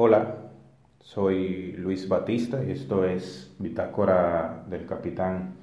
[0.00, 0.52] Hola,
[1.00, 5.56] soy Luis Batista y esto es Bitácora del Capitán.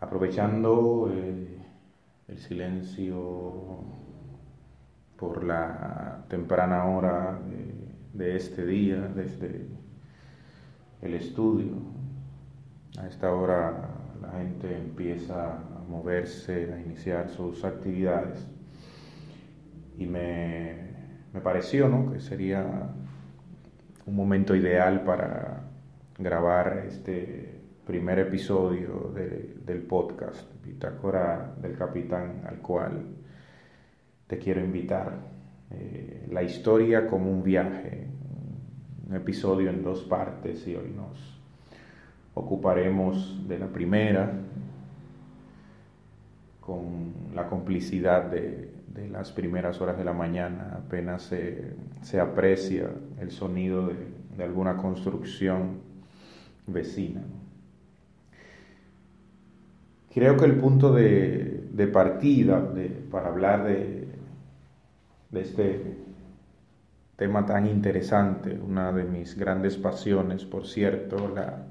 [0.00, 1.58] Aprovechando eh,
[2.26, 3.84] el silencio
[5.16, 7.38] por la temprana hora
[8.14, 9.68] de, este día, desde
[11.00, 11.74] el estudio,
[12.98, 13.90] a esta hora
[14.22, 18.44] la gente empieza a moverse, a iniciar sus actividades
[19.96, 20.63] y me,
[21.40, 22.64] pareció que sería
[24.06, 25.64] un momento ideal para
[26.18, 27.54] grabar este
[27.86, 33.04] primer episodio del podcast, Bitácora del Capitán, al cual
[34.26, 35.12] te quiero invitar.
[35.70, 38.06] Eh, la historia como un viaje,
[39.08, 41.40] un episodio en dos partes y hoy nos
[42.34, 44.32] ocuparemos de la primera
[46.60, 53.30] con la complicidad de, de las primeras horas de la mañana, apenas se, aprecia el
[53.32, 55.80] sonido de, alguna construcción
[56.66, 57.22] vecina.
[60.12, 62.72] Creo que el punto de, partida
[63.10, 64.08] para hablar de,
[65.30, 65.96] de este
[67.16, 71.66] tema tan interesante, una de mis grandes pasiones, por cierto, la,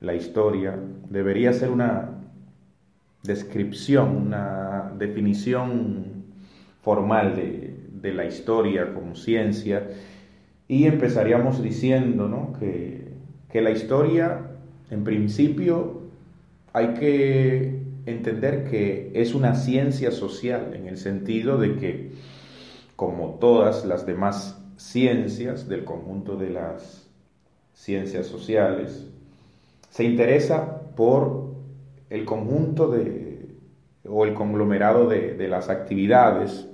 [0.00, 0.76] la historia,
[1.08, 2.10] debería ser una
[3.22, 6.19] descripción, una definición
[6.82, 7.70] formal de,
[8.12, 9.88] la historia como ciencia
[10.66, 13.12] y empezaríamos diciendo que,
[13.52, 14.40] que la historia
[14.90, 16.00] en principio
[16.72, 22.12] hay que entender que es una ciencia social en el sentido de que
[22.96, 27.06] como todas las demás ciencias del conjunto de las
[27.74, 29.06] ciencias sociales,
[29.90, 31.50] se interesa por
[32.10, 33.29] el conjunto de,
[34.08, 36.68] o el conglomerado de, de las actividades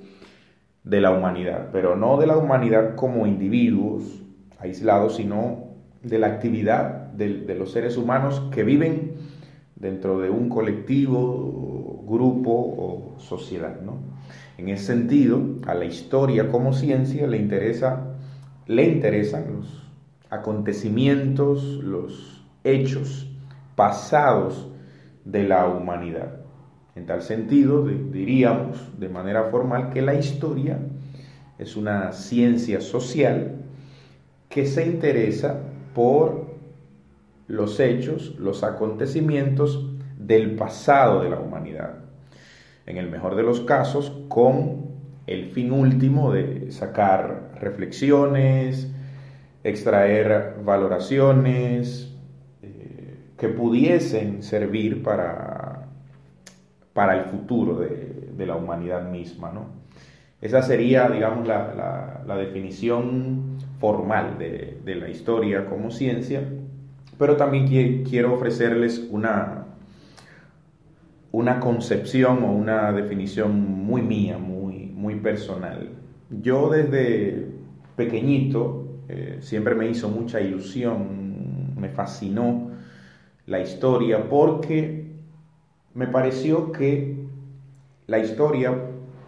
[0.85, 4.23] de la humanidad, pero no de la humanidad como individuos
[4.59, 5.67] aislados, sino
[6.03, 9.15] de la actividad de, los seres humanos que viven
[9.75, 13.81] dentro de un colectivo, grupo o sociedad.
[13.81, 13.99] ¿no?
[14.59, 18.17] En ese sentido, a la historia como ciencia le, interesa,
[18.67, 19.83] le interesan los
[20.31, 23.29] acontecimientos, los hechos
[23.75, 24.71] pasados
[25.25, 26.46] de la humanidad.
[26.97, 30.79] En tal sentido, diríamos de manera formal que la historia
[31.59, 33.57] es una ciencia social
[34.49, 35.61] que se interesa
[35.95, 36.47] por
[37.49, 41.99] los hechos, los acontecimientos del pasado de la humanidad.
[42.87, 44.87] En el mejor de los casos, con
[45.27, 48.91] el fin último de sacar reflexiones,
[49.65, 52.15] extraer valoraciones
[52.63, 55.56] eh, que pudiesen servir para
[56.97, 59.53] para el futuro de, la humanidad misma.
[59.53, 59.67] ¿no?
[60.41, 66.43] Esa sería, digamos, la, definición formal de, la historia como ciencia,
[67.19, 69.67] pero también quiero ofrecerles una,
[71.33, 74.67] una concepción o una definición muy mía, muy,
[75.23, 75.91] personal.
[76.43, 77.47] Yo desde
[77.95, 82.73] pequeñito eh, siempre me hizo mucha ilusión, me fascinó
[83.47, 85.06] la historia porque
[85.97, 87.17] me pareció que
[88.07, 88.75] la historia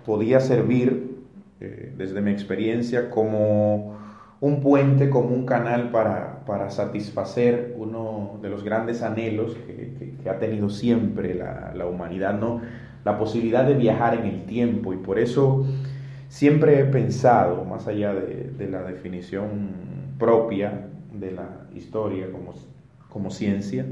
[0.05, 1.17] podía servir,
[1.61, 3.97] eh, desde mi experiencia, como
[4.41, 10.69] un puente, como un canal para, satisfacer uno de los grandes anhelos que, ha tenido
[10.69, 12.61] siempre la, humanidad, ¿no?
[13.03, 14.93] la posibilidad de viajar en el tiempo.
[14.93, 15.65] Y por eso
[16.29, 19.71] siempre he pensado, más allá de, la definición
[20.19, 20.87] propia
[21.19, 22.53] de la historia como,
[23.09, 23.87] como ciencia,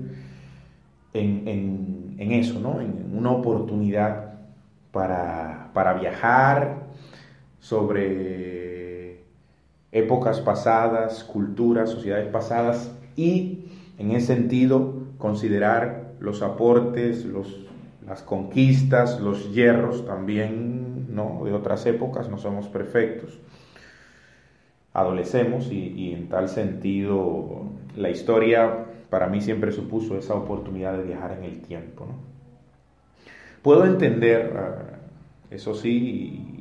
[1.21, 2.81] en, eso, ¿no?
[2.81, 4.35] en una oportunidad
[4.93, 6.87] para, para viajar
[7.61, 9.25] sobre
[9.93, 13.67] épocas pasadas, culturas, sociedades pasadas y
[13.99, 17.67] en ese sentido considerar los aportes, los,
[18.07, 21.43] las conquistas, los hierros también ¿no?
[21.45, 23.39] de otras épocas, no somos perfectos,
[24.93, 31.37] adolecemos y en tal sentido la historia para mí siempre supuso esa oportunidad de viajar
[31.39, 32.07] en el tiempo.
[33.63, 34.99] Puedo entender, ah,
[35.51, 36.53] eso sí,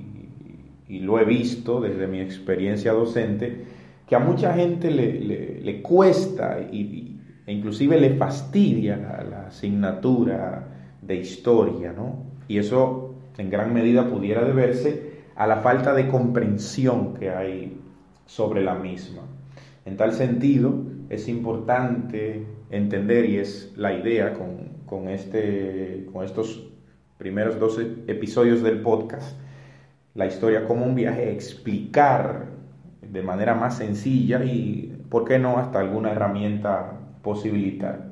[0.88, 3.66] y, lo he visto desde mi experiencia docente,
[4.08, 10.68] que a mucha gente le, cuesta y, e inclusive le fastidia la, asignatura
[11.02, 12.24] de historia, ¿no?
[12.48, 17.78] Y eso en gran medida pudiera deberse a la falta de comprensión que hay
[18.26, 19.24] sobre la misma.
[19.86, 20.74] En tal sentido,
[21.10, 26.68] es importante entender, y es la idea con, este, con estos
[27.18, 29.38] primeros dos episodios del podcast,
[30.14, 32.48] la historia como un viaje, explicar
[33.02, 38.12] de manera más sencilla y, ¿por qué no?, hasta alguna herramienta posibilitar.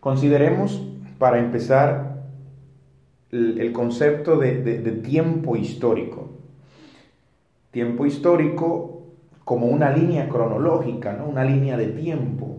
[0.00, 0.82] Consideremos,
[1.18, 2.12] para empezar,
[3.30, 6.30] el, concepto de, tiempo histórico.
[7.70, 8.91] Tiempo histórico
[9.44, 11.26] como una línea cronológica, ¿no?
[11.26, 12.58] una línea de tiempo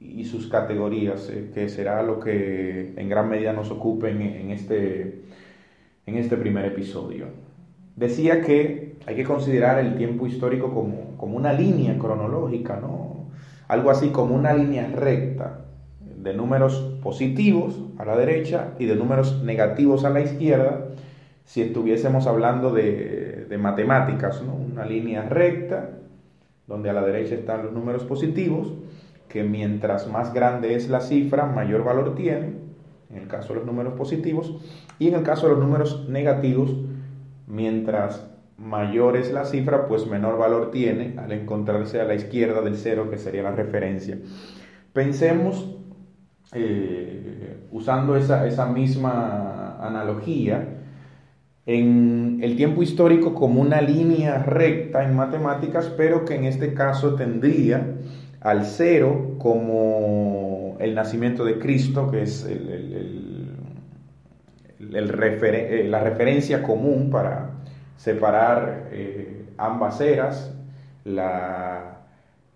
[0.00, 5.22] y sus categorías, eh, que será lo que en gran medida nos ocupen en este,
[6.06, 7.26] en este primer episodio.
[7.96, 13.30] Decía que hay que considerar el tiempo histórico como, como una línea cronológica, ¿no?
[13.68, 15.64] algo así como una línea recta
[16.00, 20.88] de números positivos a la derecha y de números negativos a la izquierda,
[21.44, 24.54] si estuviésemos hablando de, de matemáticas, ¿no?
[24.54, 25.90] una línea recta
[26.66, 28.72] donde a la derecha están los números positivos,
[29.28, 32.54] que mientras más grande es la cifra, mayor valor tiene,
[33.10, 34.56] en el caso de los números positivos,
[34.98, 36.74] y en el caso de los números negativos,
[37.46, 42.76] mientras mayor es la cifra, pues menor valor tiene al encontrarse a la izquierda del
[42.76, 44.18] cero, que sería la referencia.
[44.92, 45.76] Pensemos,
[46.52, 50.83] eh, usando esa, esa misma analogía,
[51.66, 57.14] en el tiempo histórico como una línea recta en matemáticas, pero que en este caso
[57.14, 57.96] tendría
[58.40, 63.48] al cero como el nacimiento de Cristo, que es el,
[64.78, 67.52] eh, la referencia común para
[67.96, 70.54] separar eh, ambas eras,
[71.04, 72.02] la,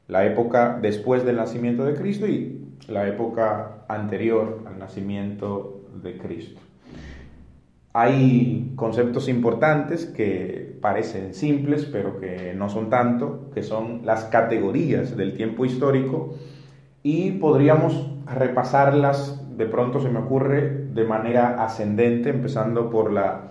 [0.09, 6.61] la época después del nacimiento de Cristo y la época anterior al nacimiento de Cristo.
[8.01, 15.17] Hay conceptos importantes que parecen simples, pero que no son tanto, que son las categorías
[15.17, 16.37] del tiempo histórico
[17.03, 23.51] y podríamos repasarlas, de pronto se me ocurre, de manera ascendente, empezando por la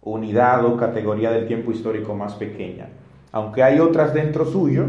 [0.00, 2.86] unidad o categoría del tiempo histórico más pequeña.
[3.32, 4.86] Aunque hay otras dentro suyo,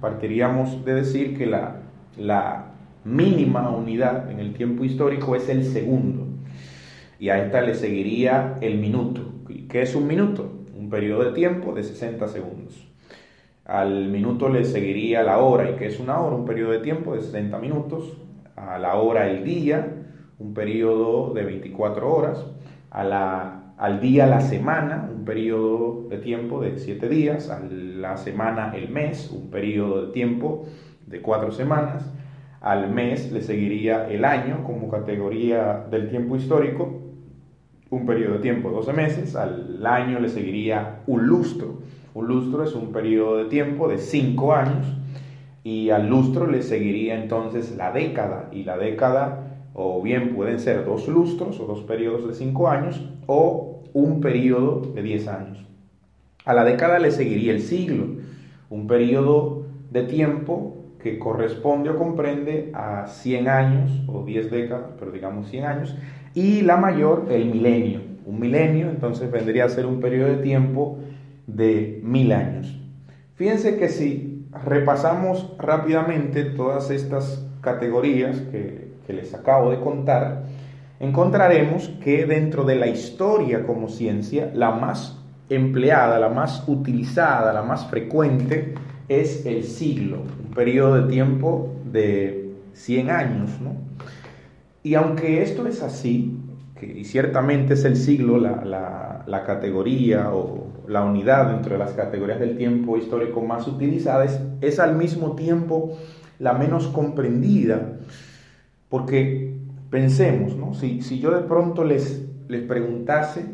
[0.00, 1.76] partiríamos de decir que la,
[2.18, 2.72] la
[3.04, 6.21] mínima unidad en el tiempo histórico es el segundo
[7.22, 9.20] y a esta le seguiría el minuto.
[9.68, 10.50] ¿Qué es un minuto?
[10.76, 12.84] Un periodo de tiempo de 60 segundos.
[13.64, 15.70] Al minuto le seguiría la hora.
[15.70, 16.34] ¿Y qué es una hora?
[16.34, 18.18] Un periodo de tiempo de 60 minutos.
[18.56, 19.86] A la hora el día,
[20.40, 22.44] un periodo de 24 horas.
[22.90, 27.50] A la, al día la semana, un periodo de tiempo de 7 días.
[27.50, 30.66] A la semana el mes, un periodo de tiempo
[31.06, 32.04] de 4 semanas.
[32.60, 37.01] Al mes le seguiría el año como categoría del tiempo histórico
[37.92, 41.80] un periodo de tiempo, 12 meses, al año le seguiría un lustro.
[42.14, 44.86] Un lustro es un periodo de tiempo de 5 años
[45.62, 50.86] y al lustro le seguiría entonces la década y la década o bien pueden ser
[50.86, 55.66] dos lustros o dos periodos de 5 años o un periodo de 10 años.
[56.46, 58.06] A la década le seguiría el siglo,
[58.70, 65.10] un periodo de tiempo que corresponde o comprende a 100 años o 10 décadas, pero
[65.10, 65.96] digamos 100 años,
[66.34, 68.00] y la mayor, el milenio.
[68.24, 70.98] Un milenio entonces vendría a ser un periodo de tiempo
[71.46, 72.78] de mil años.
[73.34, 80.44] Fíjense que si repasamos rápidamente todas estas categorías que, que les acabo de contar,
[81.00, 85.18] encontraremos que dentro de la historia como ciencia, la más
[85.48, 88.74] empleada, la más utilizada, la más frecuente,
[89.08, 93.50] es el siglo, un periodo de tiempo de 100 años.
[93.60, 93.76] ¿no?
[94.82, 96.38] Y aunque esto es así,
[96.80, 102.40] y ciertamente es el siglo la, la, categoría o la unidad dentro de las categorías
[102.40, 105.96] del tiempo histórico más utilizadas, es, al mismo tiempo
[106.40, 107.98] la menos comprendida,
[108.88, 109.54] porque
[109.90, 110.74] pensemos, ¿no?
[110.74, 113.44] si, si yo de pronto les, les preguntase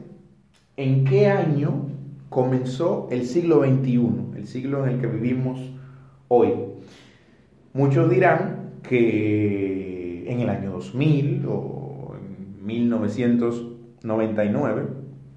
[0.76, 1.88] en qué año
[2.28, 5.58] comenzó el siglo XXI, el siglo en el que vivimos
[6.28, 6.52] hoy,
[7.72, 14.82] muchos dirán que en el año 2000 o en 1999.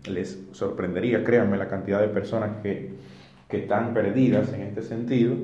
[0.10, 3.00] Les sorprendería, créanme, la cantidad de personas que,
[3.50, 5.36] están perdidas en este sentido.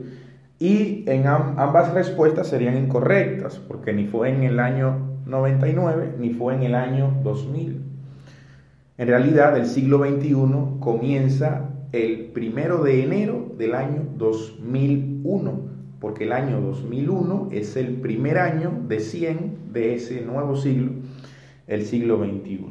[0.60, 6.56] Y en ambas respuestas serían incorrectas, porque ni fue en el año 99 ni fue
[6.56, 7.87] en el año 2000.
[8.98, 16.32] En realidad, el siglo XXI comienza el primero de enero del año 2001 porque el
[16.32, 20.92] año 2001 es el primer año de 100 de ese nuevo siglo,
[21.66, 22.66] el siglo XXI.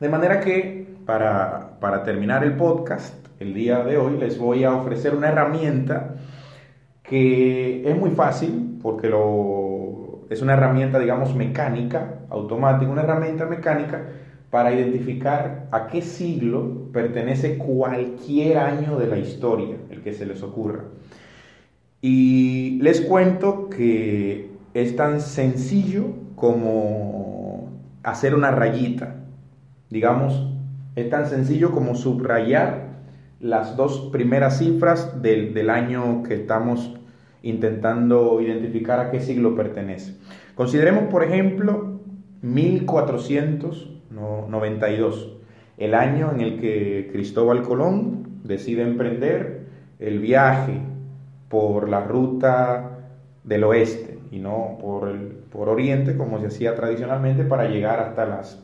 [0.00, 5.14] De manera que para, terminar el podcast, el día de hoy les voy a ofrecer
[5.14, 6.16] una herramienta
[7.02, 14.06] que es muy fácil, porque lo, es una herramienta, digamos, mecánica, automática, una herramienta mecánica,
[14.52, 20.42] para identificar a qué siglo pertenece cualquier año de la historia, el que se les
[20.42, 20.84] ocurra.
[22.02, 27.70] Y les cuento que es tan sencillo como
[28.02, 29.24] hacer una rayita.
[29.88, 30.46] Digamos,
[30.96, 32.88] es tan sencillo como subrayar
[33.40, 36.94] las dos primeras cifras del, año que estamos
[37.42, 40.18] intentando identificar a qué siglo pertenece.
[40.54, 42.00] Consideremos, por ejemplo,
[44.12, 45.32] 1492,
[45.78, 49.66] el año en el que Cristóbal Colón decide emprender
[49.98, 50.80] el viaje
[51.48, 52.98] por la ruta
[53.44, 58.26] del oeste y no por, el, por oriente como se hacía tradicionalmente para llegar hasta
[58.26, 58.62] las,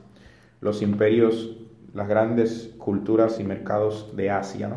[0.61, 1.57] los imperios,
[1.95, 4.69] las grandes culturas y mercados de Asia.
[4.69, 4.77] ¿no?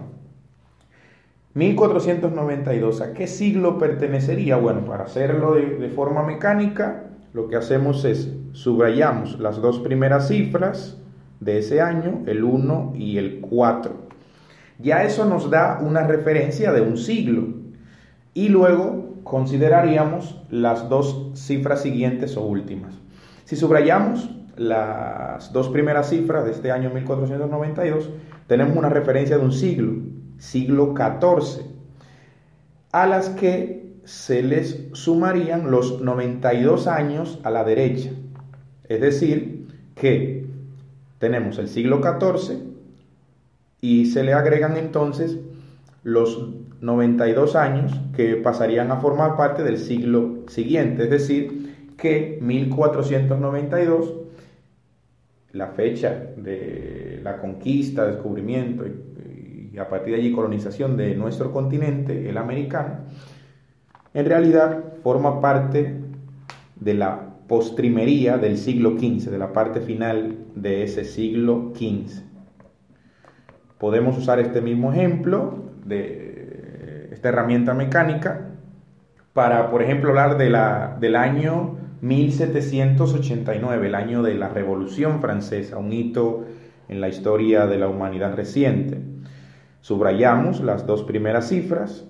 [1.53, 4.55] 1492, ¿a qué siglo pertenecería?
[4.55, 10.97] Bueno, para hacerlo de forma mecánica, lo que hacemos es subrayamos las dos primeras cifras
[11.39, 13.93] de ese año, el 1 y el 4.
[14.79, 17.47] Ya eso nos da una referencia de un siglo.
[18.33, 22.95] Y luego consideraríamos las dos cifras siguientes o últimas.
[23.45, 28.09] Si subrayamos las dos primeras cifras de este año 1492,
[28.47, 29.93] tenemos una referencia de un siglo,
[30.37, 31.65] siglo XIV,
[32.91, 38.11] a las que se les sumarían los 92 años a la derecha.
[38.91, 40.43] Es decir, que
[41.17, 42.57] tenemos el siglo XIV
[43.79, 45.39] y se le agregan entonces
[46.03, 46.49] los
[46.81, 54.13] 92 años que pasarían a formar parte del siglo siguiente, es decir, que 1492,
[55.53, 62.29] la fecha de la conquista, descubrimiento y, a partir de allí colonización de nuestro continente,
[62.29, 63.05] el americano,
[64.13, 65.95] en realidad forma parte
[66.75, 72.23] de la postrimería del siglo XV, de la parte final de ese siglo XV.
[73.77, 78.51] Podemos usar este mismo ejemplo de esta herramienta mecánica
[79.33, 85.77] para, por ejemplo, hablar de la, del año 1789, el año de la Revolución Francesa,
[85.77, 86.45] un hito
[86.87, 89.01] en la historia de la humanidad reciente.
[89.81, 92.07] Subrayamos las dos primeras cifras,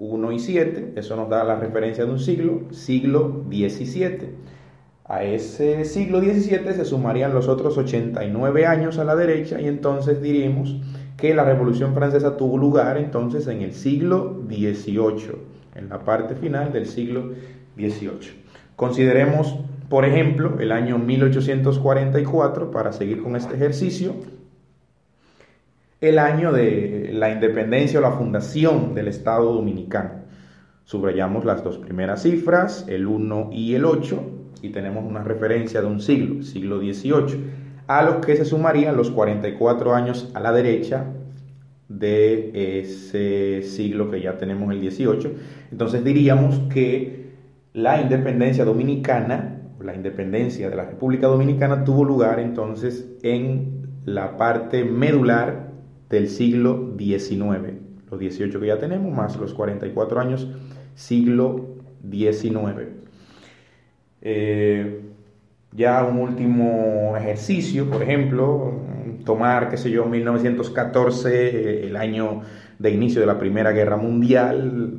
[0.00, 4.30] 1 y 7, eso nos da la referencia de un siglo, siglo XVII.
[5.04, 10.22] A ese siglo XVII se sumarían los otros 89 años a la derecha y entonces
[10.22, 10.76] diríamos
[11.18, 15.36] que la Revolución Francesa tuvo lugar entonces en el siglo XVIII,
[15.74, 17.32] en la parte final del siglo
[17.76, 18.40] XVIII.
[18.76, 19.58] Consideremos,
[19.90, 24.14] por ejemplo, el año 1844, para seguir con este ejercicio,
[26.00, 30.10] el año de la independencia o la fundación del Estado Dominicano.
[30.84, 34.22] Subrayamos las dos primeras cifras, el 1 y el 8,
[34.62, 39.10] y tenemos una referencia de un siglo, siglo XVIII a los que se sumarían los
[39.10, 41.06] 44 años a la derecha
[41.88, 45.32] de ese siglo que ya tenemos el 18.
[45.72, 47.32] Entonces diríamos que
[47.72, 54.84] la independencia dominicana, la independencia de la República Dominicana tuvo lugar entonces en la parte
[54.84, 55.69] medular
[56.10, 57.74] del siglo XIX.
[58.10, 60.48] Los 18 que ya tenemos, más los 44 años,
[60.94, 61.76] siglo
[62.10, 62.88] XIX.
[64.22, 65.00] Eh,
[65.72, 68.72] ya un último ejercicio, por ejemplo,
[69.24, 72.42] tomar, qué sé yo, 1914, eh, el año
[72.78, 74.94] de inicio de la Primera Guerra Mundial,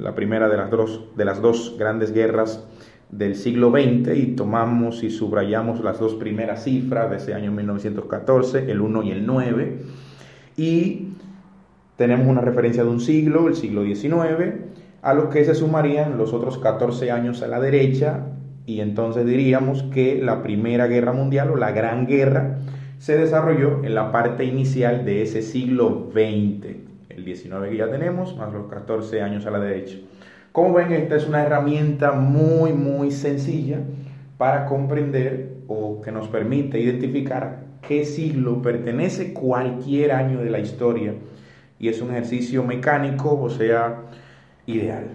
[0.00, 2.66] la primera de las dos, de las dos grandes guerras
[3.10, 8.70] del siglo XX y tomamos y subrayamos las dos primeras cifras de ese año 1914,
[8.70, 9.78] el 1 y el 9,
[10.58, 11.12] y
[11.96, 14.56] tenemos una referencia de un siglo, el siglo XIX,
[15.00, 18.26] a los que se sumarían los otros 14 años a la derecha,
[18.66, 22.58] y entonces diríamos que la Primera Guerra Mundial o la Gran Guerra
[22.98, 26.66] se desarrolló en la parte inicial de ese siglo XX,
[27.08, 29.96] el 19 que ya tenemos, más los 14 años a la derecha.
[30.50, 33.78] Como ven, esta es una herramienta muy, muy sencilla
[34.38, 41.14] para comprender o que nos permite identificar qué siglo pertenece cualquier año de la historia.
[41.78, 44.02] Y es un ejercicio mecánico, o sea,
[44.66, 45.06] ideal.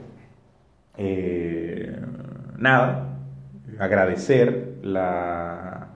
[0.98, 1.96] Eh,
[2.58, 3.20] nada,
[3.78, 5.90] agradecer la,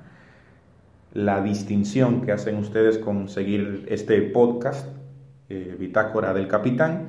[1.13, 4.87] la distinción que hacen ustedes con seguir este podcast,
[5.49, 7.07] eh, Bitácora del Capitán.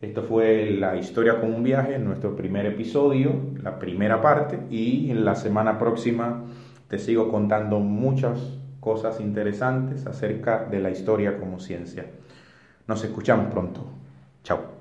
[0.00, 5.24] Esto fue la historia con un viaje, nuestro primer episodio, la primera parte, y en
[5.24, 6.44] la semana próxima
[6.88, 8.55] te sigo contando muchas
[8.86, 12.06] cosas interesantes acerca de la historia como ciencia.
[12.86, 13.80] Nos escuchamos pronto.
[14.44, 14.75] Chao.